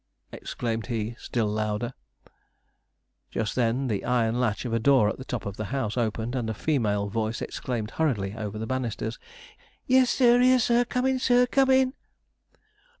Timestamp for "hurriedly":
7.91-8.33